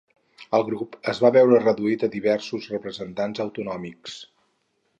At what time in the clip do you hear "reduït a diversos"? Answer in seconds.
1.65-2.67